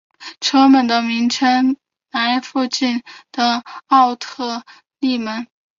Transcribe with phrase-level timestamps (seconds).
[0.39, 1.77] 车站的名称
[2.09, 4.63] 来附近的奥特
[4.99, 5.45] 伊门。